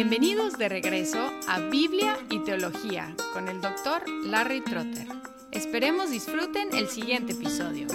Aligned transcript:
Bienvenidos 0.00 0.56
de 0.56 0.68
regreso 0.68 1.18
a 1.48 1.58
Biblia 1.58 2.16
y 2.30 2.38
Teología 2.44 3.16
con 3.32 3.48
el 3.48 3.60
doctor 3.60 4.08
Larry 4.08 4.60
Trotter. 4.60 5.08
Esperemos 5.50 6.12
disfruten 6.12 6.68
el 6.72 6.86
siguiente 6.86 7.32
episodio. 7.32 7.88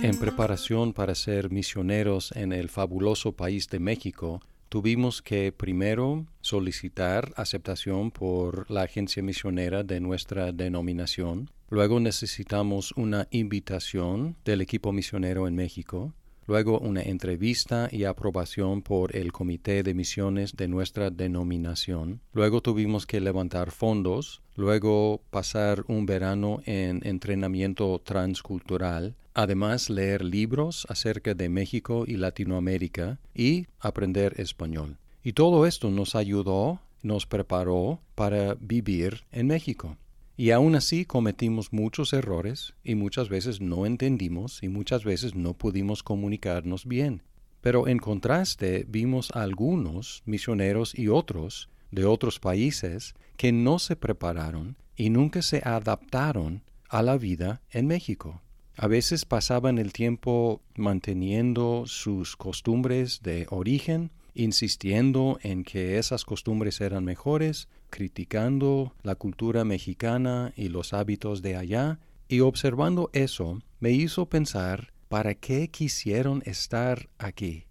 En 0.00 0.16
preparación 0.20 0.92
para 0.92 1.16
ser 1.16 1.50
misioneros 1.50 2.30
en 2.36 2.52
el 2.52 2.68
fabuloso 2.68 3.32
país 3.32 3.68
de 3.68 3.80
México, 3.80 4.40
tuvimos 4.68 5.22
que 5.22 5.52
primero 5.52 6.26
solicitar 6.40 7.32
aceptación 7.36 8.10
por 8.10 8.70
la 8.70 8.82
agencia 8.82 9.22
misionera 9.22 9.82
de 9.82 10.00
nuestra 10.00 10.52
denominación 10.52 11.50
Luego 11.74 11.98
necesitamos 11.98 12.92
una 12.92 13.26
invitación 13.32 14.36
del 14.44 14.60
equipo 14.60 14.92
misionero 14.92 15.48
en 15.48 15.56
México. 15.56 16.12
Luego 16.46 16.78
una 16.78 17.02
entrevista 17.02 17.88
y 17.90 18.04
aprobación 18.04 18.82
por 18.82 19.16
el 19.16 19.32
comité 19.32 19.82
de 19.82 19.94
misiones 19.94 20.56
de 20.56 20.68
nuestra 20.68 21.10
denominación. 21.10 22.20
Luego 22.32 22.60
tuvimos 22.60 23.06
que 23.06 23.20
levantar 23.20 23.70
fondos. 23.70 24.42
Luego 24.56 25.22
pasar 25.30 25.84
un 25.88 26.06
verano 26.06 26.60
en 26.66 27.00
entrenamiento 27.06 28.00
transcultural. 28.04 29.14
Además 29.32 29.90
leer 29.90 30.24
libros 30.24 30.86
acerca 30.88 31.34
de 31.34 31.48
México 31.48 32.04
y 32.06 32.16
Latinoamérica 32.16 33.18
y 33.34 33.66
aprender 33.80 34.40
español. 34.40 34.98
Y 35.24 35.32
todo 35.32 35.66
esto 35.66 35.90
nos 35.90 36.14
ayudó, 36.14 36.80
nos 37.02 37.26
preparó 37.26 38.00
para 38.14 38.54
vivir 38.60 39.24
en 39.32 39.46
México. 39.48 39.96
Y 40.36 40.50
aún 40.50 40.74
así 40.74 41.04
cometimos 41.04 41.72
muchos 41.72 42.12
errores 42.12 42.74
y 42.82 42.96
muchas 42.96 43.28
veces 43.28 43.60
no 43.60 43.86
entendimos 43.86 44.62
y 44.62 44.68
muchas 44.68 45.04
veces 45.04 45.34
no 45.34 45.54
pudimos 45.54 46.02
comunicarnos 46.02 46.86
bien. 46.86 47.22
Pero 47.60 47.86
en 47.86 47.98
contraste 47.98 48.84
vimos 48.88 49.30
algunos 49.30 50.22
misioneros 50.26 50.98
y 50.98 51.08
otros 51.08 51.68
de 51.92 52.04
otros 52.04 52.40
países 52.40 53.14
que 53.36 53.52
no 53.52 53.78
se 53.78 53.94
prepararon 53.94 54.76
y 54.96 55.10
nunca 55.10 55.40
se 55.40 55.62
adaptaron 55.64 56.62
a 56.88 57.02
la 57.02 57.16
vida 57.16 57.62
en 57.70 57.86
México. 57.86 58.42
A 58.76 58.88
veces 58.88 59.24
pasaban 59.24 59.78
el 59.78 59.92
tiempo 59.92 60.60
manteniendo 60.74 61.84
sus 61.86 62.36
costumbres 62.36 63.22
de 63.22 63.46
origen, 63.50 64.10
insistiendo 64.34 65.38
en 65.42 65.64
que 65.64 65.98
esas 65.98 66.24
costumbres 66.24 66.80
eran 66.80 67.04
mejores, 67.04 67.68
criticando 67.90 68.94
la 69.02 69.14
cultura 69.14 69.64
mexicana 69.64 70.52
y 70.56 70.68
los 70.68 70.92
hábitos 70.92 71.42
de 71.42 71.56
allá, 71.56 72.00
y 72.28 72.40
observando 72.40 73.10
eso 73.12 73.60
me 73.80 73.90
hizo 73.90 74.26
pensar 74.28 74.92
para 75.08 75.34
qué 75.34 75.68
quisieron 75.68 76.42
estar 76.46 77.08
aquí. 77.18 77.66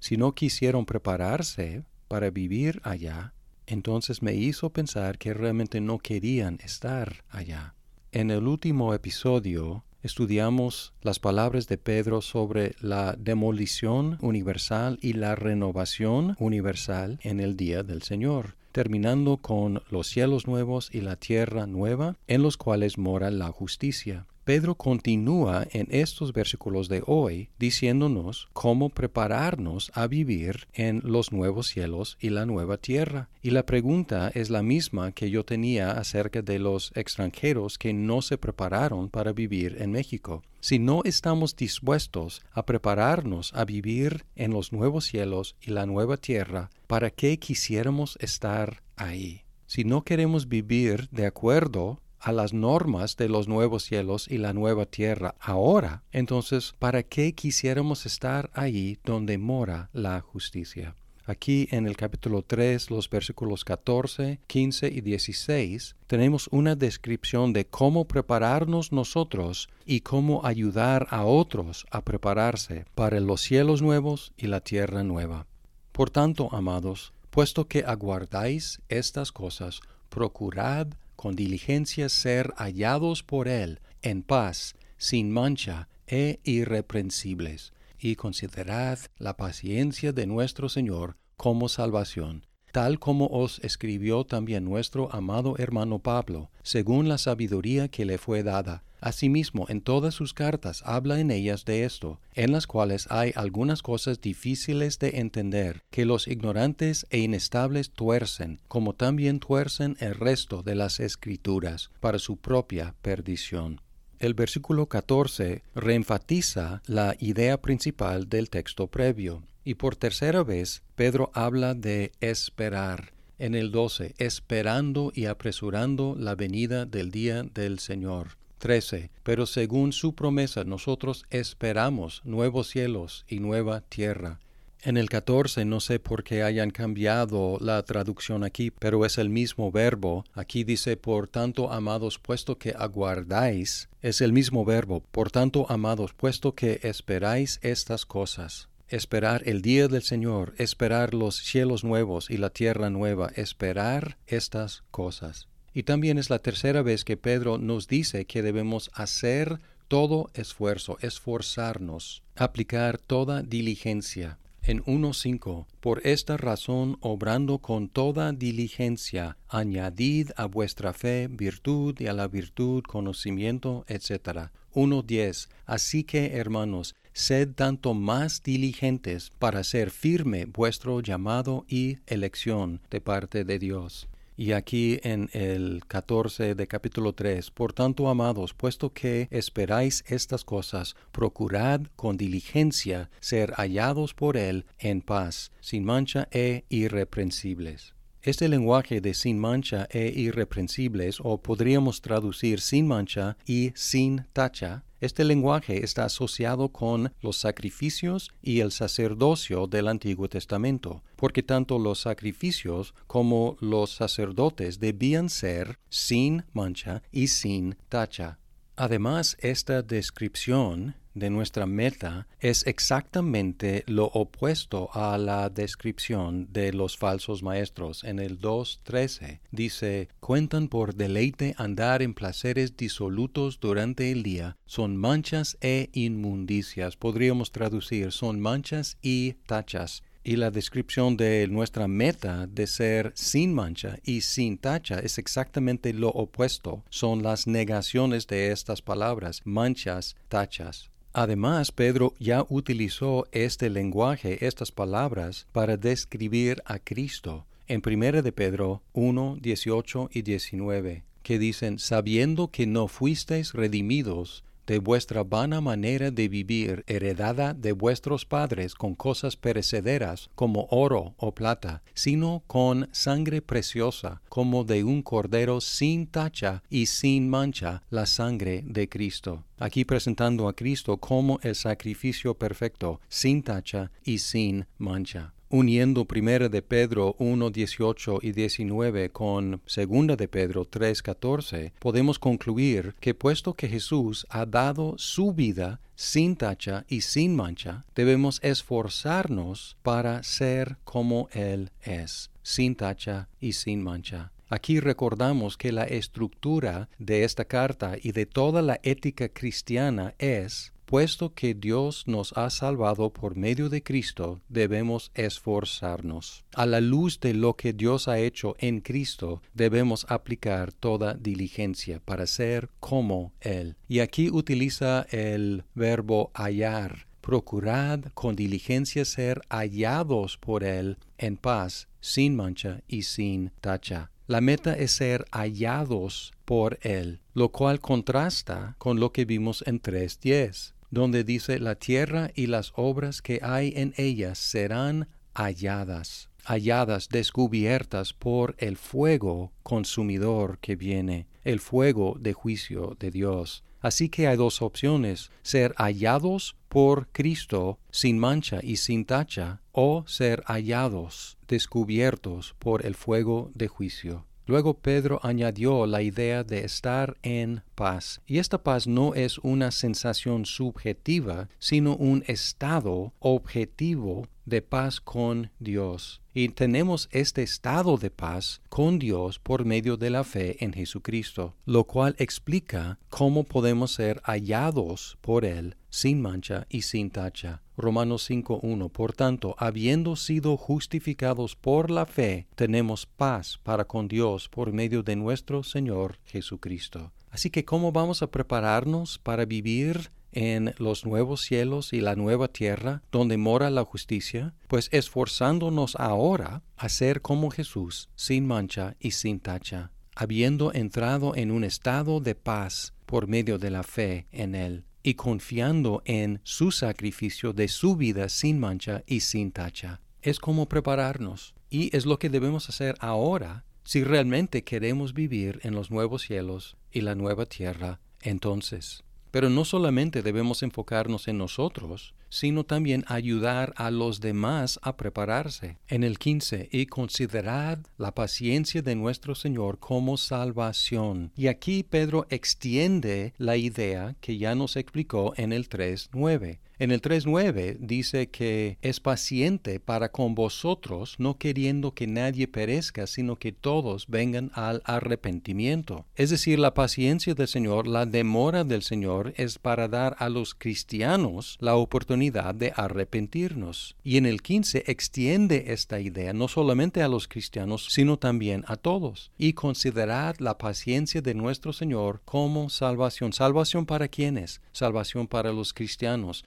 Si 0.00 0.16
no 0.16 0.34
quisieron 0.34 0.86
prepararse 0.86 1.84
para 2.08 2.30
vivir 2.30 2.80
allá, 2.84 3.34
entonces 3.66 4.22
me 4.22 4.34
hizo 4.34 4.70
pensar 4.70 5.18
que 5.18 5.34
realmente 5.34 5.80
no 5.80 5.98
querían 5.98 6.58
estar 6.62 7.24
allá. 7.28 7.74
En 8.10 8.30
el 8.30 8.46
último 8.46 8.94
episodio 8.94 9.84
estudiamos 10.02 10.92
las 11.02 11.18
palabras 11.18 11.68
de 11.68 11.78
Pedro 11.78 12.22
sobre 12.22 12.74
la 12.80 13.14
demolición 13.18 14.18
universal 14.20 14.98
y 15.02 15.14
la 15.14 15.34
renovación 15.34 16.36
universal 16.38 17.18
en 17.22 17.40
el 17.40 17.56
día 17.56 17.82
del 17.82 18.02
Señor 18.02 18.56
terminando 18.72 19.38
con 19.38 19.82
los 19.90 20.06
cielos 20.06 20.46
nuevos 20.46 20.90
y 20.92 21.00
la 21.00 21.16
tierra 21.16 21.66
nueva, 21.66 22.16
en 22.28 22.42
los 22.42 22.56
cuales 22.56 22.96
mora 22.96 23.30
la 23.30 23.50
justicia. 23.50 24.26
Pedro 24.48 24.76
continúa 24.76 25.66
en 25.72 25.88
estos 25.90 26.32
versículos 26.32 26.88
de 26.88 27.02
hoy 27.04 27.50
diciéndonos 27.58 28.48
cómo 28.54 28.88
prepararnos 28.88 29.92
a 29.92 30.06
vivir 30.06 30.68
en 30.72 31.02
los 31.04 31.32
nuevos 31.32 31.66
cielos 31.66 32.16
y 32.18 32.30
la 32.30 32.46
nueva 32.46 32.78
tierra. 32.78 33.28
Y 33.42 33.50
la 33.50 33.66
pregunta 33.66 34.30
es 34.32 34.48
la 34.48 34.62
misma 34.62 35.12
que 35.12 35.28
yo 35.28 35.44
tenía 35.44 35.90
acerca 35.90 36.40
de 36.40 36.58
los 36.58 36.92
extranjeros 36.94 37.76
que 37.76 37.92
no 37.92 38.22
se 38.22 38.38
prepararon 38.38 39.10
para 39.10 39.34
vivir 39.34 39.76
en 39.80 39.92
México. 39.92 40.42
Si 40.60 40.78
no 40.78 41.02
estamos 41.04 41.54
dispuestos 41.54 42.40
a 42.50 42.64
prepararnos 42.64 43.52
a 43.52 43.66
vivir 43.66 44.24
en 44.34 44.52
los 44.52 44.72
nuevos 44.72 45.04
cielos 45.04 45.56
y 45.60 45.72
la 45.72 45.84
nueva 45.84 46.16
tierra, 46.16 46.70
¿para 46.86 47.10
qué 47.10 47.38
quisiéramos 47.38 48.16
estar 48.18 48.82
ahí? 48.96 49.42
Si 49.66 49.84
no 49.84 50.04
queremos 50.04 50.48
vivir 50.48 51.10
de 51.10 51.26
acuerdo 51.26 52.00
a 52.20 52.32
las 52.32 52.52
normas 52.52 53.16
de 53.16 53.28
los 53.28 53.48
nuevos 53.48 53.84
cielos 53.84 54.28
y 54.28 54.38
la 54.38 54.52
nueva 54.52 54.86
tierra 54.86 55.34
ahora, 55.40 56.02
entonces, 56.12 56.74
¿para 56.78 57.02
qué 57.02 57.34
quisiéramos 57.34 58.06
estar 58.06 58.50
allí 58.54 58.98
donde 59.04 59.38
mora 59.38 59.90
la 59.92 60.20
justicia? 60.20 60.94
Aquí 61.28 61.68
en 61.72 61.86
el 61.86 61.94
capítulo 61.94 62.40
3, 62.40 62.90
los 62.90 63.10
versículos 63.10 63.62
14, 63.62 64.40
15 64.46 64.88
y 64.88 65.02
16, 65.02 65.94
tenemos 66.06 66.48
una 66.50 66.74
descripción 66.74 67.52
de 67.52 67.66
cómo 67.66 68.06
prepararnos 68.06 68.92
nosotros 68.92 69.68
y 69.84 70.00
cómo 70.00 70.46
ayudar 70.46 71.06
a 71.10 71.26
otros 71.26 71.84
a 71.90 72.00
prepararse 72.00 72.86
para 72.94 73.20
los 73.20 73.42
cielos 73.42 73.82
nuevos 73.82 74.32
y 74.38 74.46
la 74.46 74.60
tierra 74.60 75.02
nueva. 75.02 75.46
Por 75.92 76.08
tanto, 76.08 76.48
amados, 76.50 77.12
puesto 77.28 77.68
que 77.68 77.84
aguardáis 77.86 78.80
estas 78.88 79.30
cosas, 79.30 79.82
procurad 80.08 80.88
con 81.18 81.34
diligencia 81.34 82.08
ser 82.08 82.54
hallados 82.58 83.24
por 83.24 83.48
Él 83.48 83.80
en 84.02 84.22
paz, 84.22 84.76
sin 84.98 85.32
mancha 85.32 85.88
e 86.06 86.38
irreprensibles, 86.44 87.72
y 87.98 88.14
considerad 88.14 89.00
la 89.16 89.36
paciencia 89.36 90.12
de 90.12 90.28
nuestro 90.28 90.68
Señor 90.68 91.16
como 91.36 91.68
salvación, 91.68 92.46
tal 92.78 93.00
como 93.00 93.26
os 93.26 93.58
escribió 93.64 94.22
también 94.22 94.64
nuestro 94.64 95.12
amado 95.12 95.56
hermano 95.58 95.98
Pablo, 95.98 96.48
según 96.62 97.08
la 97.08 97.18
sabiduría 97.18 97.88
que 97.88 98.04
le 98.04 98.18
fue 98.18 98.44
dada 98.44 98.84
Asimismo, 99.00 99.66
en 99.68 99.80
todas 99.80 100.14
sus 100.14 100.32
cartas 100.32 100.82
habla 100.84 101.18
en 101.18 101.32
ellas 101.32 101.64
de 101.64 101.84
esto, 101.84 102.20
en 102.34 102.52
las 102.52 102.68
cuales 102.68 103.08
hay 103.10 103.32
algunas 103.34 103.82
cosas 103.82 104.20
difíciles 104.20 105.00
de 105.00 105.18
entender, 105.18 105.82
que 105.90 106.04
los 106.04 106.28
ignorantes 106.28 107.04
e 107.10 107.18
inestables 107.18 107.90
tuercen, 107.90 108.60
como 108.68 108.94
también 108.94 109.40
tuercen 109.40 109.96
el 109.98 110.14
resto 110.14 110.62
de 110.62 110.76
las 110.76 111.00
escrituras, 111.00 111.90
para 111.98 112.20
su 112.20 112.36
propia 112.36 112.94
perdición. 113.02 113.80
El 114.20 114.34
versículo 114.34 114.86
14 114.86 115.62
reenfatiza 115.74 116.82
la 116.86 117.16
idea 117.18 117.60
principal 117.60 118.28
del 118.28 118.50
texto 118.50 118.88
previo, 118.88 119.42
y 119.68 119.74
por 119.74 119.96
tercera 119.96 120.42
vez 120.44 120.82
Pedro 120.94 121.30
habla 121.34 121.74
de 121.74 122.12
esperar. 122.22 123.12
En 123.38 123.54
el 123.54 123.70
12, 123.70 124.14
esperando 124.16 125.12
y 125.14 125.26
apresurando 125.26 126.16
la 126.18 126.34
venida 126.34 126.86
del 126.86 127.10
día 127.10 127.42
del 127.42 127.78
Señor. 127.78 128.38
13. 128.60 129.10
Pero 129.22 129.44
según 129.44 129.92
su 129.92 130.14
promesa 130.14 130.64
nosotros 130.64 131.26
esperamos 131.28 132.22
nuevos 132.24 132.68
cielos 132.68 133.26
y 133.28 133.40
nueva 133.40 133.82
tierra. 133.82 134.40
En 134.80 134.96
el 134.96 135.10
14 135.10 135.66
no 135.66 135.80
sé 135.80 135.98
por 135.98 136.24
qué 136.24 136.42
hayan 136.42 136.70
cambiado 136.70 137.58
la 137.60 137.82
traducción 137.82 138.44
aquí, 138.44 138.70
pero 138.70 139.04
es 139.04 139.18
el 139.18 139.28
mismo 139.28 139.70
verbo. 139.70 140.24
Aquí 140.32 140.64
dice, 140.64 140.96
por 140.96 141.28
tanto, 141.28 141.70
amados, 141.70 142.18
puesto 142.18 142.56
que 142.56 142.70
aguardáis, 142.70 143.90
es 144.00 144.22
el 144.22 144.32
mismo 144.32 144.64
verbo. 144.64 145.02
Por 145.10 145.30
tanto, 145.30 145.66
amados, 145.68 146.14
puesto 146.14 146.54
que 146.54 146.80
esperáis 146.84 147.58
estas 147.62 148.06
cosas. 148.06 148.67
Esperar 148.88 149.42
el 149.44 149.60
día 149.60 149.86
del 149.86 150.02
Señor, 150.02 150.54
esperar 150.56 151.12
los 151.12 151.36
cielos 151.36 151.84
nuevos 151.84 152.30
y 152.30 152.38
la 152.38 152.48
tierra 152.48 152.88
nueva, 152.88 153.30
esperar 153.36 154.16
estas 154.26 154.82
cosas. 154.90 155.46
Y 155.74 155.82
también 155.82 156.16
es 156.16 156.30
la 156.30 156.38
tercera 156.38 156.80
vez 156.80 157.04
que 157.04 157.18
Pedro 157.18 157.58
nos 157.58 157.86
dice 157.86 158.24
que 158.24 158.40
debemos 158.40 158.90
hacer 158.94 159.60
todo 159.88 160.30
esfuerzo, 160.32 160.96
esforzarnos, 161.02 162.22
aplicar 162.34 162.96
toda 162.98 163.42
diligencia. 163.42 164.38
En 164.62 164.82
1.5, 164.84 165.66
por 165.80 166.06
esta 166.06 166.36
razón, 166.36 166.96
obrando 167.00 167.58
con 167.58 167.88
toda 167.88 168.32
diligencia, 168.32 169.36
añadid 169.48 170.30
a 170.36 170.46
vuestra 170.46 170.92
fe 170.92 171.28
virtud 171.30 171.94
y 172.00 172.06
a 172.06 172.12
la 172.12 172.28
virtud 172.28 172.82
conocimiento, 172.82 173.84
etc. 173.88 174.50
1.10, 174.74 175.48
así 175.64 176.04
que, 176.04 176.36
hermanos, 176.36 176.94
sed 177.18 177.48
tanto 177.54 177.94
más 177.94 178.42
diligentes 178.44 179.32
para 179.40 179.64
ser 179.64 179.90
firme 179.90 180.44
vuestro 180.46 181.00
llamado 181.00 181.64
y 181.68 181.98
elección 182.06 182.80
de 182.90 183.00
parte 183.00 183.44
de 183.44 183.58
Dios. 183.58 184.08
Y 184.36 184.52
aquí 184.52 185.00
en 185.02 185.28
el 185.32 185.82
14 185.88 186.54
de 186.54 186.66
capítulo 186.68 187.12
3, 187.12 187.50
por 187.50 187.72
tanto, 187.72 188.08
amados, 188.08 188.54
puesto 188.54 188.92
que 188.92 189.26
esperáis 189.32 190.04
estas 190.06 190.44
cosas, 190.44 190.94
procurad 191.10 191.80
con 191.96 192.16
diligencia 192.16 193.10
ser 193.18 193.52
hallados 193.54 194.14
por 194.14 194.36
Él 194.36 194.64
en 194.78 195.00
paz, 195.00 195.50
sin 195.60 195.84
mancha 195.84 196.28
e 196.30 196.64
irreprensibles. 196.68 197.97
Este 198.28 198.46
lenguaje 198.46 199.00
de 199.00 199.14
sin 199.14 199.38
mancha 199.38 199.88
e 199.90 200.12
irreprensibles, 200.14 201.16
o 201.22 201.40
podríamos 201.40 202.02
traducir 202.02 202.60
sin 202.60 202.86
mancha 202.86 203.38
y 203.46 203.72
sin 203.74 204.26
tacha, 204.34 204.84
este 205.00 205.24
lenguaje 205.24 205.82
está 205.82 206.04
asociado 206.04 206.68
con 206.68 207.14
los 207.22 207.38
sacrificios 207.38 208.30
y 208.42 208.60
el 208.60 208.70
sacerdocio 208.70 209.66
del 209.66 209.88
Antiguo 209.88 210.28
Testamento, 210.28 211.02
porque 211.16 211.42
tanto 211.42 211.78
los 211.78 212.00
sacrificios 212.00 212.92
como 213.06 213.56
los 213.60 213.92
sacerdotes 213.92 214.78
debían 214.78 215.30
ser 215.30 215.78
sin 215.88 216.44
mancha 216.52 217.02
y 217.10 217.28
sin 217.28 217.76
tacha. 217.88 218.38
Además, 218.76 219.38
esta 219.40 219.80
descripción 219.80 220.96
de 221.18 221.30
nuestra 221.30 221.66
meta 221.66 222.26
es 222.40 222.66
exactamente 222.66 223.84
lo 223.86 224.06
opuesto 224.06 224.90
a 224.92 225.18
la 225.18 225.48
descripción 225.50 226.52
de 226.52 226.72
los 226.72 226.96
falsos 226.96 227.42
maestros. 227.42 228.04
En 228.04 228.18
el 228.18 228.40
2.13 228.40 229.40
dice, 229.50 230.08
cuentan 230.20 230.68
por 230.68 230.94
deleite 230.94 231.54
andar 231.58 232.02
en 232.02 232.14
placeres 232.14 232.76
disolutos 232.76 233.60
durante 233.60 234.10
el 234.10 234.22
día, 234.22 234.56
son 234.66 234.96
manchas 234.96 235.56
e 235.60 235.90
inmundicias. 235.92 236.96
Podríamos 236.96 237.52
traducir, 237.52 238.12
son 238.12 238.40
manchas 238.40 238.98
y 239.02 239.34
tachas 239.46 240.02
y 240.28 240.36
la 240.36 240.50
descripción 240.50 241.16
de 241.16 241.48
nuestra 241.48 241.88
meta 241.88 242.46
de 242.46 242.66
ser 242.66 243.12
sin 243.14 243.54
mancha 243.54 243.98
y 244.04 244.20
sin 244.20 244.58
tacha 244.58 244.98
es 244.98 245.16
exactamente 245.16 245.94
lo 245.94 246.08
opuesto. 246.08 246.84
Son 246.90 247.22
las 247.22 247.46
negaciones 247.46 248.26
de 248.26 248.52
estas 248.52 248.82
palabras, 248.82 249.40
manchas, 249.44 250.16
tachas. 250.28 250.90
Además, 251.20 251.72
Pedro 251.72 252.14
ya 252.20 252.46
utilizó 252.48 253.26
este 253.32 253.70
lenguaje, 253.70 254.46
estas 254.46 254.70
palabras, 254.70 255.48
para 255.50 255.76
describir 255.76 256.62
a 256.64 256.78
Cristo. 256.78 257.44
En 257.66 257.82
1 257.84 258.22
de 258.22 258.30
Pedro 258.30 258.82
1, 258.92 259.38
18 259.42 260.10
y 260.12 260.22
19, 260.22 261.02
que 261.24 261.40
dicen, 261.40 261.80
sabiendo 261.80 262.52
que 262.52 262.68
no 262.68 262.86
fuisteis 262.86 263.52
redimidos 263.52 264.44
de 264.68 264.78
vuestra 264.78 265.24
vana 265.24 265.62
manera 265.62 266.10
de 266.10 266.28
vivir 266.28 266.84
heredada 266.86 267.54
de 267.54 267.72
vuestros 267.72 268.26
padres 268.26 268.74
con 268.74 268.94
cosas 268.94 269.34
perecederas 269.34 270.28
como 270.34 270.68
oro 270.70 271.14
o 271.16 271.34
plata, 271.34 271.82
sino 271.94 272.42
con 272.46 272.88
sangre 272.92 273.40
preciosa 273.40 274.20
como 274.28 274.64
de 274.64 274.84
un 274.84 275.00
cordero 275.02 275.62
sin 275.62 276.06
tacha 276.06 276.62
y 276.68 276.84
sin 276.86 277.30
mancha, 277.30 277.82
la 277.88 278.04
sangre 278.04 278.62
de 278.66 278.90
Cristo. 278.90 279.44
Aquí 279.58 279.86
presentando 279.86 280.48
a 280.48 280.52
Cristo 280.52 280.98
como 280.98 281.40
el 281.42 281.54
sacrificio 281.54 282.34
perfecto, 282.34 283.00
sin 283.08 283.42
tacha 283.42 283.90
y 284.04 284.18
sin 284.18 284.66
mancha 284.76 285.32
uniendo 285.50 286.04
primera 286.04 286.48
de 286.48 286.62
Pedro 286.62 287.14
1, 287.18 287.50
18 287.50 288.18
y 288.22 288.32
19 288.32 289.10
con 289.10 289.60
segunda 289.66 290.16
de 290.16 290.28
Pedro 290.28 290.64
3, 290.64 291.02
14, 291.02 291.72
podemos 291.78 292.18
concluir 292.18 292.94
que 293.00 293.14
puesto 293.14 293.54
que 293.54 293.68
Jesús 293.68 294.26
ha 294.30 294.46
dado 294.46 294.94
su 294.98 295.32
vida 295.32 295.80
sin 295.94 296.36
tacha 296.36 296.84
y 296.88 297.00
sin 297.00 297.34
mancha, 297.34 297.84
debemos 297.94 298.38
esforzarnos 298.42 299.76
para 299.82 300.22
ser 300.22 300.76
como 300.84 301.28
Él 301.32 301.70
es, 301.82 302.30
sin 302.42 302.76
tacha 302.76 303.28
y 303.40 303.52
sin 303.52 303.82
mancha. 303.82 304.30
Aquí 304.50 304.80
recordamos 304.80 305.58
que 305.58 305.72
la 305.72 305.84
estructura 305.84 306.88
de 306.98 307.24
esta 307.24 307.44
carta 307.44 307.96
y 308.00 308.12
de 308.12 308.24
toda 308.24 308.62
la 308.62 308.80
ética 308.82 309.28
cristiana 309.28 310.14
es 310.18 310.72
Puesto 310.88 311.34
que 311.34 311.52
Dios 311.52 312.04
nos 312.06 312.32
ha 312.32 312.48
salvado 312.48 313.12
por 313.12 313.36
medio 313.36 313.68
de 313.68 313.82
Cristo, 313.82 314.40
debemos 314.48 315.10
esforzarnos. 315.12 316.46
A 316.54 316.64
la 316.64 316.80
luz 316.80 317.20
de 317.20 317.34
lo 317.34 317.56
que 317.56 317.74
Dios 317.74 318.08
ha 318.08 318.18
hecho 318.18 318.56
en 318.58 318.80
Cristo, 318.80 319.42
debemos 319.52 320.06
aplicar 320.08 320.72
toda 320.72 321.12
diligencia 321.12 322.00
para 322.00 322.26
ser 322.26 322.70
como 322.80 323.34
Él. 323.42 323.76
Y 323.86 323.98
aquí 324.00 324.30
utiliza 324.30 325.06
el 325.10 325.64
verbo 325.74 326.30
hallar. 326.32 327.06
Procurad 327.20 328.04
con 328.14 328.34
diligencia 328.34 329.04
ser 329.04 329.42
hallados 329.50 330.38
por 330.38 330.64
Él 330.64 330.96
en 331.18 331.36
paz, 331.36 331.88
sin 332.00 332.34
mancha 332.34 332.80
y 332.88 333.02
sin 333.02 333.52
tacha. 333.60 334.10
La 334.26 334.40
meta 334.40 334.72
es 334.72 334.92
ser 334.92 335.26
hallados 335.32 336.32
por 336.46 336.78
Él, 336.80 337.20
lo 337.34 337.50
cual 337.50 337.78
contrasta 337.78 338.74
con 338.78 338.98
lo 339.00 339.12
que 339.12 339.26
vimos 339.26 339.62
en 339.66 339.82
3.10 339.82 340.77
donde 340.90 341.24
dice 341.24 341.58
la 341.58 341.74
tierra 341.74 342.30
y 342.34 342.46
las 342.46 342.72
obras 342.76 343.22
que 343.22 343.40
hay 343.42 343.72
en 343.76 343.94
ellas 343.96 344.38
serán 344.38 345.08
halladas, 345.34 346.30
halladas, 346.44 347.08
descubiertas 347.08 348.12
por 348.12 348.54
el 348.58 348.76
fuego 348.76 349.52
consumidor 349.62 350.58
que 350.60 350.76
viene, 350.76 351.26
el 351.44 351.60
fuego 351.60 352.16
de 352.18 352.32
juicio 352.32 352.96
de 352.98 353.10
Dios. 353.10 353.64
Así 353.80 354.08
que 354.08 354.26
hay 354.26 354.36
dos 354.36 354.60
opciones, 354.60 355.30
ser 355.42 355.72
hallados 355.76 356.56
por 356.68 357.08
Cristo 357.12 357.78
sin 357.90 358.18
mancha 358.18 358.58
y 358.62 358.76
sin 358.76 359.04
tacha, 359.04 359.60
o 359.70 360.04
ser 360.08 360.42
hallados, 360.46 361.38
descubiertos 361.46 362.56
por 362.58 362.84
el 362.84 362.96
fuego 362.96 363.52
de 363.54 363.68
juicio. 363.68 364.27
Luego 364.48 364.78
Pedro 364.78 365.20
añadió 365.22 365.84
la 365.84 366.00
idea 366.00 366.42
de 366.42 366.64
estar 366.64 367.18
en 367.22 367.62
paz. 367.74 368.22
Y 368.26 368.38
esta 368.38 368.62
paz 368.62 368.86
no 368.86 369.14
es 369.14 369.36
una 369.40 369.70
sensación 369.70 370.46
subjetiva, 370.46 371.50
sino 371.58 371.94
un 371.94 372.24
estado 372.26 373.12
objetivo 373.18 374.26
de 374.46 374.62
paz 374.62 375.02
con 375.02 375.50
Dios. 375.58 376.22
Y 376.32 376.48
tenemos 376.48 377.10
este 377.12 377.42
estado 377.42 377.98
de 377.98 378.10
paz 378.10 378.62
con 378.70 378.98
Dios 378.98 379.38
por 379.38 379.66
medio 379.66 379.98
de 379.98 380.08
la 380.08 380.24
fe 380.24 380.64
en 380.64 380.72
Jesucristo, 380.72 381.54
lo 381.66 381.84
cual 381.84 382.16
explica 382.18 382.98
cómo 383.10 383.44
podemos 383.44 383.92
ser 383.92 384.22
hallados 384.24 385.18
por 385.20 385.44
Él 385.44 385.76
sin 385.90 386.20
mancha 386.20 386.66
y 386.68 386.82
sin 386.82 387.10
tacha. 387.10 387.62
Romanos 387.76 388.28
5.1. 388.28 388.90
Por 388.90 389.12
tanto, 389.12 389.54
habiendo 389.58 390.16
sido 390.16 390.56
justificados 390.56 391.56
por 391.56 391.90
la 391.90 392.06
fe, 392.06 392.46
tenemos 392.54 393.06
paz 393.06 393.58
para 393.62 393.84
con 393.84 394.08
Dios 394.08 394.48
por 394.48 394.72
medio 394.72 395.02
de 395.02 395.16
nuestro 395.16 395.62
Señor 395.62 396.18
Jesucristo. 396.24 397.12
Así 397.30 397.50
que, 397.50 397.64
¿cómo 397.64 397.92
vamos 397.92 398.22
a 398.22 398.30
prepararnos 398.30 399.18
para 399.18 399.44
vivir 399.44 400.10
en 400.32 400.74
los 400.78 401.04
nuevos 401.06 401.42
cielos 401.42 401.92
y 401.92 402.00
la 402.00 402.16
nueva 402.16 402.48
tierra 402.48 403.02
donde 403.12 403.36
mora 403.36 403.70
la 403.70 403.84
justicia? 403.84 404.54
Pues 404.66 404.88
esforzándonos 404.92 405.94
ahora 405.96 406.62
a 406.76 406.88
ser 406.88 407.22
como 407.22 407.50
Jesús, 407.50 408.08
sin 408.16 408.46
mancha 408.46 408.96
y 408.98 409.12
sin 409.12 409.40
tacha, 409.40 409.92
habiendo 410.16 410.72
entrado 410.72 411.36
en 411.36 411.50
un 411.50 411.64
estado 411.64 412.20
de 412.20 412.34
paz 412.34 412.94
por 413.06 413.28
medio 413.28 413.58
de 413.58 413.70
la 413.70 413.82
fe 413.82 414.26
en 414.32 414.54
Él 414.54 414.87
y 415.08 415.14
confiando 415.14 416.02
en 416.04 416.38
su 416.44 416.70
sacrificio 416.70 417.54
de 417.54 417.68
su 417.68 417.96
vida 417.96 418.28
sin 418.28 418.58
mancha 418.60 419.04
y 419.06 419.20
sin 419.20 419.52
tacha. 419.52 420.02
Es 420.20 420.38
como 420.38 420.68
prepararnos 420.68 421.54
y 421.70 421.96
es 421.96 422.04
lo 422.04 422.18
que 422.18 422.28
debemos 422.28 422.68
hacer 422.68 422.94
ahora 423.00 423.64
si 423.84 424.04
realmente 424.04 424.64
queremos 424.64 425.14
vivir 425.14 425.60
en 425.62 425.74
los 425.74 425.90
nuevos 425.90 426.20
cielos 426.20 426.76
y 426.92 427.00
la 427.00 427.14
nueva 427.14 427.46
tierra 427.46 428.00
entonces. 428.20 429.02
Pero 429.30 429.48
no 429.48 429.64
solamente 429.64 430.22
debemos 430.22 430.62
enfocarnos 430.62 431.26
en 431.26 431.38
nosotros, 431.38 432.12
sino 432.28 432.64
también 432.64 433.04
ayudar 433.06 433.72
a 433.76 433.90
los 433.90 434.20
demás 434.20 434.78
a 434.82 434.96
prepararse. 434.96 435.78
En 435.88 436.04
el 436.04 436.18
15, 436.18 436.68
y 436.70 436.86
considerad 436.86 437.78
la 437.96 438.14
paciencia 438.14 438.82
de 438.82 438.94
nuestro 438.94 439.34
Señor 439.34 439.78
como 439.78 440.16
salvación. 440.16 441.32
Y 441.36 441.46
aquí 441.48 441.82
Pedro 441.82 442.26
extiende 442.30 443.34
la 443.38 443.56
idea 443.56 444.16
que 444.20 444.38
ya 444.38 444.54
nos 444.54 444.76
explicó 444.76 445.32
en 445.36 445.52
el 445.52 445.68
3.9. 445.68 446.58
En 446.80 446.92
el 446.92 447.02
3.9 447.02 447.78
dice 447.80 448.28
que 448.28 448.78
es 448.82 449.00
paciente 449.00 449.80
para 449.80 450.12
con 450.12 450.36
vosotros, 450.36 451.16
no 451.18 451.36
queriendo 451.36 451.92
que 451.92 452.06
nadie 452.06 452.46
perezca, 452.46 453.08
sino 453.08 453.34
que 453.34 453.50
todos 453.50 454.06
vengan 454.06 454.52
al 454.54 454.80
arrepentimiento. 454.84 456.06
Es 456.14 456.30
decir, 456.30 456.60
la 456.60 456.74
paciencia 456.74 457.34
del 457.34 457.48
Señor, 457.48 457.88
la 457.88 458.06
demora 458.06 458.62
del 458.62 458.82
Señor 458.82 459.34
es 459.36 459.58
para 459.58 459.88
dar 459.88 460.14
a 460.20 460.28
los 460.28 460.54
cristianos 460.54 461.56
la 461.58 461.74
oportunidad 461.74 462.54
de 462.54 462.72
arrepentirnos. 462.76 463.96
Y 464.04 464.16
en 464.16 464.26
el 464.26 464.40
15 464.40 464.84
extiende 464.86 465.72
esta 465.72 465.98
idea 465.98 466.32
no 466.32 466.46
solamente 466.46 467.02
a 467.02 467.08
los 467.08 467.26
cristianos, 467.26 467.88
sino 467.90 468.20
también 468.20 468.62
a 468.68 468.76
todos. 468.76 469.32
Y 469.36 469.54
considerad 469.54 470.36
la 470.38 470.58
paciencia 470.58 471.22
de 471.22 471.34
nuestro 471.34 471.72
Señor 471.72 472.20
como 472.24 472.70
salvación. 472.70 473.32
¿Salvación 473.32 473.84
para 473.84 474.06
quiénes? 474.06 474.60
Salvación 474.70 475.26
para 475.26 475.52
los 475.52 475.74
cristianos 475.74 476.44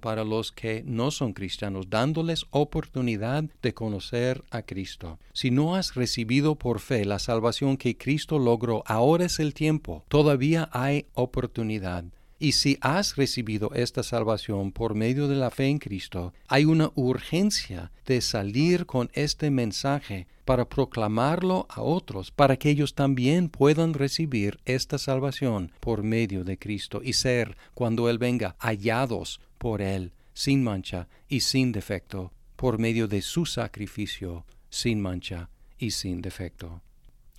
para 0.00 0.24
los 0.24 0.52
que 0.52 0.82
no 0.84 1.10
son 1.10 1.32
cristianos, 1.32 1.88
dándoles 1.88 2.46
oportunidad 2.50 3.44
de 3.62 3.74
conocer 3.74 4.44
a 4.50 4.62
Cristo. 4.62 5.18
Si 5.32 5.50
no 5.50 5.74
has 5.74 5.94
recibido 5.94 6.56
por 6.56 6.80
fe 6.80 7.04
la 7.04 7.18
salvación 7.18 7.76
que 7.76 7.96
Cristo 7.96 8.38
logró, 8.38 8.82
ahora 8.86 9.26
es 9.26 9.38
el 9.38 9.54
tiempo, 9.54 10.04
todavía 10.08 10.68
hay 10.72 11.06
oportunidad. 11.14 12.04
Y 12.38 12.52
si 12.52 12.76
has 12.82 13.16
recibido 13.16 13.70
esta 13.74 14.02
salvación 14.02 14.70
por 14.70 14.94
medio 14.94 15.26
de 15.26 15.36
la 15.36 15.50
fe 15.50 15.68
en 15.68 15.78
Cristo, 15.78 16.34
hay 16.48 16.66
una 16.66 16.90
urgencia 16.94 17.92
de 18.04 18.20
salir 18.20 18.84
con 18.84 19.10
este 19.14 19.50
mensaje 19.50 20.26
para 20.44 20.68
proclamarlo 20.68 21.66
a 21.70 21.80
otros, 21.80 22.30
para 22.30 22.56
que 22.56 22.70
ellos 22.70 22.94
también 22.94 23.48
puedan 23.48 23.94
recibir 23.94 24.60
esta 24.66 24.98
salvación 24.98 25.72
por 25.80 26.02
medio 26.02 26.44
de 26.44 26.58
Cristo 26.58 27.00
y 27.02 27.14
ser, 27.14 27.56
cuando 27.74 28.10
Él 28.10 28.18
venga, 28.18 28.54
hallados 28.58 29.40
por 29.58 29.80
Él, 29.80 30.12
sin 30.34 30.62
mancha 30.62 31.08
y 31.28 31.40
sin 31.40 31.72
defecto, 31.72 32.32
por 32.54 32.78
medio 32.78 33.08
de 33.08 33.22
su 33.22 33.46
sacrificio, 33.46 34.44
sin 34.68 35.00
mancha 35.00 35.48
y 35.78 35.90
sin 35.90 36.20
defecto. 36.20 36.82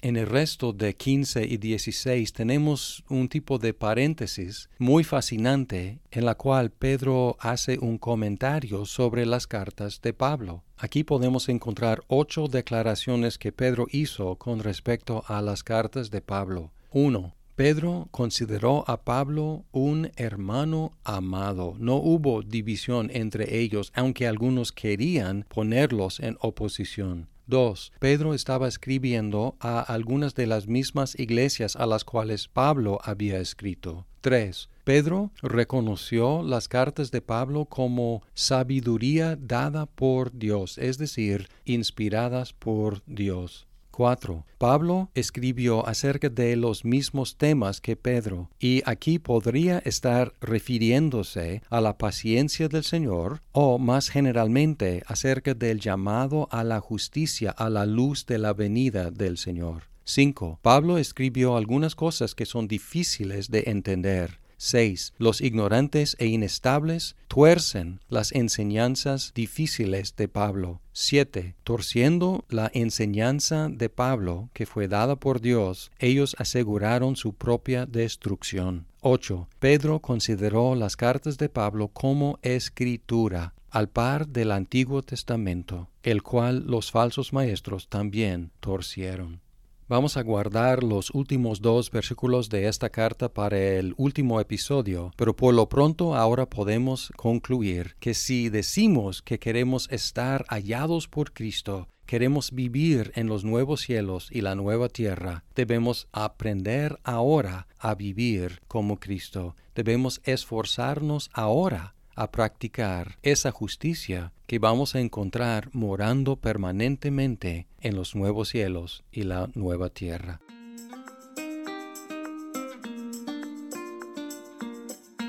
En 0.01 0.15
el 0.15 0.27
resto 0.27 0.73
de 0.73 0.95
15 0.95 1.43
y 1.43 1.57
16 1.57 2.31
tenemos 2.31 3.03
un 3.09 3.27
tipo 3.29 3.57
de 3.57 3.73
paréntesis 3.73 4.69
muy 4.77 5.03
fascinante 5.03 5.97
en 6.11 6.25
la 6.25 6.35
cual 6.35 6.69
Pedro 6.69 7.35
hace 7.39 7.79
un 7.79 7.97
comentario 7.97 8.85
sobre 8.85 9.25
las 9.25 9.47
cartas 9.47 9.99
de 10.03 10.13
Pablo. 10.13 10.63
Aquí 10.77 11.03
podemos 11.03 11.49
encontrar 11.49 12.03
ocho 12.07 12.47
declaraciones 12.47 13.39
que 13.39 13.51
Pedro 13.51 13.87
hizo 13.91 14.35
con 14.35 14.59
respecto 14.59 15.23
a 15.27 15.41
las 15.41 15.63
cartas 15.63 16.11
de 16.11 16.21
Pablo. 16.21 16.71
1. 16.91 17.33
Pedro 17.55 18.07
consideró 18.11 18.87
a 18.87 19.01
Pablo 19.01 19.65
un 19.71 20.11
hermano 20.15 20.93
amado. 21.03 21.73
No 21.79 21.95
hubo 21.95 22.43
división 22.43 23.09
entre 23.11 23.57
ellos, 23.57 23.91
aunque 23.95 24.27
algunos 24.27 24.71
querían 24.71 25.43
ponerlos 25.49 26.19
en 26.19 26.37
oposición. 26.39 27.29
2. 27.47 27.93
Pedro 27.99 28.33
estaba 28.33 28.67
escribiendo 28.67 29.55
a 29.59 29.79
algunas 29.79 30.35
de 30.35 30.47
las 30.47 30.67
mismas 30.67 31.17
iglesias 31.19 31.75
a 31.75 31.85
las 31.85 32.03
cuales 32.03 32.47
Pablo 32.47 32.99
había 33.03 33.39
escrito. 33.39 34.05
3. 34.21 34.69
Pedro 34.83 35.31
reconoció 35.41 36.43
las 36.43 36.67
cartas 36.67 37.11
de 37.11 37.21
Pablo 37.21 37.65
como 37.65 38.23
sabiduría 38.33 39.35
dada 39.35 39.85
por 39.85 40.31
Dios, 40.37 40.77
es 40.77 40.97
decir, 40.97 41.49
inspiradas 41.65 42.53
por 42.53 43.03
Dios. 43.05 43.66
4. 43.97 44.45
Pablo 44.59 45.09
escribió 45.15 45.87
acerca 45.87 46.29
de 46.29 46.55
los 46.55 46.85
mismos 46.85 47.35
temas 47.35 47.81
que 47.81 47.95
Pedro, 47.95 48.51
y 48.59 48.83
aquí 48.85 49.17
podría 49.17 49.79
estar 49.79 50.33
refiriéndose 50.39 51.63
a 51.67 51.81
la 51.81 51.97
paciencia 51.97 52.67
del 52.67 52.83
Señor 52.83 53.41
o 53.53 53.79
más 53.79 54.09
generalmente 54.09 55.01
acerca 55.07 55.55
del 55.55 55.79
llamado 55.79 56.47
a 56.51 56.63
la 56.63 56.79
justicia 56.79 57.49
a 57.49 57.71
la 57.71 57.87
luz 57.87 58.27
de 58.27 58.37
la 58.37 58.53
venida 58.53 59.09
del 59.09 59.39
Señor. 59.39 59.85
5. 60.03 60.59
Pablo 60.61 60.99
escribió 60.99 61.57
algunas 61.57 61.95
cosas 61.95 62.35
que 62.35 62.45
son 62.45 62.67
difíciles 62.67 63.49
de 63.49 63.63
entender 63.65 64.37
6. 64.57 65.13
Los 65.17 65.41
ignorantes 65.41 66.15
e 66.19 66.27
inestables 66.27 67.15
tuercen 67.27 67.99
las 68.09 68.31
enseñanzas 68.31 69.31
difíciles 69.35 70.15
de 70.15 70.27
Pablo. 70.27 70.81
7. 70.93 71.55
Torciendo 71.63 72.43
la 72.49 72.71
enseñanza 72.73 73.69
de 73.69 73.89
Pablo 73.89 74.49
que 74.53 74.65
fue 74.65 74.87
dada 74.87 75.15
por 75.15 75.41
Dios, 75.41 75.91
ellos 75.99 76.35
aseguraron 76.39 77.15
su 77.15 77.33
propia 77.33 77.85
destrucción. 77.85 78.87
8. 79.01 79.47
Pedro 79.59 79.99
consideró 79.99 80.75
las 80.75 80.95
cartas 80.95 81.37
de 81.37 81.49
Pablo 81.49 81.89
como 81.89 82.39
escritura, 82.41 83.53
al 83.69 83.89
par 83.89 84.27
del 84.27 84.51
Antiguo 84.51 85.03
Testamento, 85.03 85.89
el 86.03 86.23
cual 86.23 86.65
los 86.65 86.91
falsos 86.91 87.31
maestros 87.31 87.87
también 87.89 88.51
torcieron. 88.59 89.41
Vamos 89.89 90.17
a 90.17 90.21
guardar 90.21 90.83
los 90.83 91.11
últimos 91.11 91.61
dos 91.61 91.91
versículos 91.91 92.49
de 92.49 92.67
esta 92.67 92.89
carta 92.89 93.33
para 93.33 93.57
el 93.57 93.93
último 93.95 94.41
episodio, 94.41 95.13
pero 95.15 95.33
por 95.33 95.53
lo 95.53 95.69
pronto 95.69 96.13
ahora 96.13 96.49
podemos 96.49 97.13
concluir 97.15 97.95
que 98.01 98.13
si 98.13 98.49
decimos 98.49 99.21
que 99.21 99.39
queremos 99.39 99.87
estar 99.89 100.43
hallados 100.49 101.07
por 101.07 101.31
Cristo, 101.31 101.87
queremos 102.05 102.51
vivir 102.51 103.13
en 103.15 103.27
los 103.27 103.45
nuevos 103.45 103.79
cielos 103.79 104.27
y 104.29 104.41
la 104.41 104.55
nueva 104.55 104.89
tierra, 104.89 105.45
debemos 105.55 106.09
aprender 106.11 106.99
ahora 107.05 107.69
a 107.79 107.95
vivir 107.95 108.59
como 108.67 108.99
Cristo, 108.99 109.55
debemos 109.73 110.19
esforzarnos 110.25 111.29
ahora 111.31 111.95
a 112.17 112.31
practicar 112.31 113.17
esa 113.21 113.51
justicia 113.51 114.33
que 114.47 114.59
vamos 114.59 114.95
a 114.95 114.99
encontrar 114.99 115.69
morando 115.71 116.35
permanentemente 116.35 117.67
en 117.79 117.95
los 117.95 118.15
nuevos 118.15 118.49
cielos 118.49 119.03
y 119.11 119.23
la 119.23 119.49
nueva 119.53 119.89
tierra. 119.89 120.41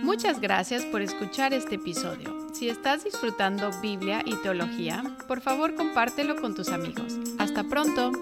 Muchas 0.02 0.40
gracias 0.40 0.86
por 0.86 1.02
escuchar 1.02 1.52
este 1.52 1.74
episodio. 1.74 2.48
Si 2.54 2.70
estás 2.70 3.04
disfrutando 3.04 3.70
Biblia 3.82 4.22
y 4.24 4.34
teología, 4.36 5.04
por 5.28 5.42
favor 5.42 5.74
compártelo 5.74 6.40
con 6.40 6.54
tus 6.54 6.70
amigos. 6.70 7.18
Hasta 7.38 7.64
pronto. 7.64 8.12